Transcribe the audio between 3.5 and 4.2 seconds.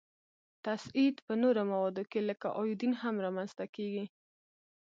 ته کیږي.